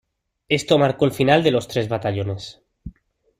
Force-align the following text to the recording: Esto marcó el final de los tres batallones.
Esto 0.49 0.79
marcó 0.79 1.05
el 1.05 1.11
final 1.11 1.43
de 1.43 1.51
los 1.51 1.67
tres 1.67 1.87
batallones. 1.87 2.63